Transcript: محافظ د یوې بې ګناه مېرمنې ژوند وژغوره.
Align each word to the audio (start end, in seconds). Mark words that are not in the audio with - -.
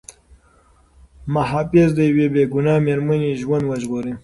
محافظ 1.33 1.89
د 1.95 1.99
یوې 2.09 2.27
بې 2.33 2.43
ګناه 2.53 2.83
مېرمنې 2.87 3.31
ژوند 3.41 3.63
وژغوره. 3.67 4.13